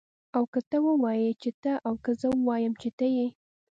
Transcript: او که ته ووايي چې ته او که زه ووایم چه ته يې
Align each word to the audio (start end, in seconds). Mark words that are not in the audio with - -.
او 0.35 0.43
که 0.53 0.61
ته 0.69 0.77
ووايي 0.85 1.31
چې 1.41 1.49
ته 1.61 1.71
او 1.87 1.93
که 2.03 2.11
زه 2.21 2.27
ووایم 2.31 2.73
چه 2.81 2.89
ته 2.97 3.05
يې 3.15 3.27